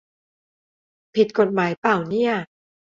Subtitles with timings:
[1.15, 2.31] ผิดกฎหมายป่าวเนี่ย